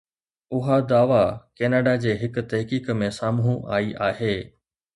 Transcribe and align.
اها 0.53 0.77
دعويٰ 0.91 1.25
ڪينيڊا 1.59 1.93
جي 2.05 2.15
هڪ 2.23 2.45
تحقيق 2.53 2.91
۾ 3.05 3.13
سامهون 3.21 3.57
آئي 3.77 3.95
آهي 4.11 4.35